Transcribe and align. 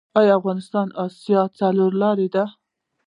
آیا 0.19 0.33
افغانستان 0.39 0.87
د 0.89 0.93
اسیا 1.05 1.41
څلور 1.59 1.91
لارې 2.01 2.27
ده؟ 2.35 2.45